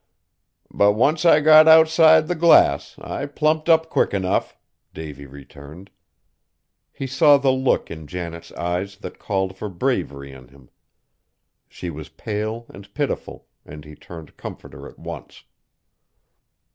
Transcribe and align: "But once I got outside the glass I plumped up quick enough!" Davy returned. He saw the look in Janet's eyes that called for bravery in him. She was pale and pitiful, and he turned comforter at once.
"But 0.73 0.93
once 0.93 1.25
I 1.25 1.41
got 1.41 1.67
outside 1.67 2.27
the 2.27 2.33
glass 2.33 2.95
I 2.97 3.27
plumped 3.27 3.69
up 3.69 3.87
quick 3.91 4.15
enough!" 4.15 4.57
Davy 4.95 5.27
returned. 5.27 5.91
He 6.91 7.05
saw 7.05 7.37
the 7.37 7.51
look 7.51 7.91
in 7.91 8.07
Janet's 8.07 8.51
eyes 8.53 8.97
that 9.05 9.19
called 9.19 9.55
for 9.55 9.69
bravery 9.69 10.31
in 10.31 10.47
him. 10.47 10.71
She 11.69 11.91
was 11.91 12.09
pale 12.09 12.65
and 12.69 12.91
pitiful, 12.95 13.45
and 13.63 13.85
he 13.85 13.93
turned 13.93 14.37
comforter 14.37 14.87
at 14.89 14.97
once. 14.97 15.43